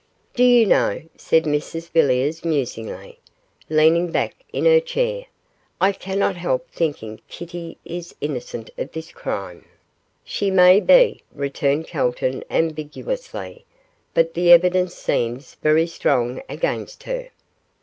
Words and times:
'Do 0.33 0.43
you 0.43 0.65
know,' 0.65 1.03
said 1.15 1.43
Mrs 1.43 1.89
Villiers, 1.91 2.43
musingly, 2.43 3.19
leaning 3.69 4.09
back 4.11 4.33
in 4.51 4.65
her 4.65 4.79
chair, 4.79 5.25
'I 5.79 5.91
cannot 5.91 6.35
help 6.37 6.67
thinking 6.71 7.21
Kitty 7.27 7.77
is 7.85 8.15
innocent 8.19 8.71
of 8.79 8.93
this 8.93 9.11
crime.' 9.11 9.65
'She 10.23 10.49
may 10.49 10.79
be,' 10.79 11.21
returned 11.35 11.85
Calton, 11.85 12.43
ambiguously, 12.49 13.63
'but 14.15 14.33
the 14.33 14.51
evidence 14.51 14.95
seems 14.95 15.53
very 15.61 15.85
strong 15.85 16.41
against 16.49 17.03
her. 17.03 17.29